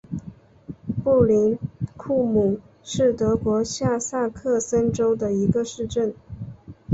[1.03, 1.59] 布林
[1.95, 6.15] 库姆是德国下萨克森州的一个市镇。